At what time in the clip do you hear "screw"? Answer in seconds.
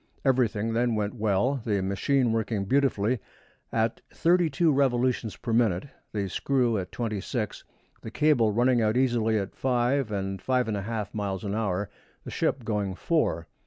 6.27-6.75